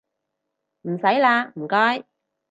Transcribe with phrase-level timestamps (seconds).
[0.81, 2.05] 唔使喇唔該